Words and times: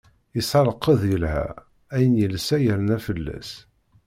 Yesɛa 0.35 0.61
lqedd 0.69 1.01
yelha, 1.11 1.45
ayen 1.93 2.13
yelsa 2.21 2.57
yerna 2.63 2.97
fell-as. 3.05 3.49